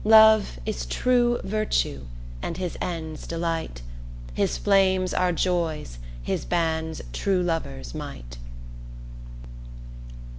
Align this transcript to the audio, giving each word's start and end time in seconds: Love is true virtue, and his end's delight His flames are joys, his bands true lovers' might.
Love 0.03 0.59
is 0.65 0.87
true 0.87 1.39
virtue, 1.43 2.03
and 2.41 2.57
his 2.57 2.75
end's 2.81 3.27
delight 3.27 3.83
His 4.33 4.57
flames 4.57 5.13
are 5.13 5.31
joys, 5.31 5.99
his 6.23 6.43
bands 6.43 7.03
true 7.13 7.43
lovers' 7.43 7.93
might. 7.93 8.39